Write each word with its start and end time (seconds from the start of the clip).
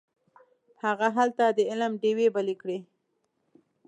هغه 0.83 1.07
هلته 1.17 1.43
د 1.57 1.59
علم 1.69 1.93
ډیوې 2.01 2.27
بلې 2.35 2.55
کړې. 2.61 2.79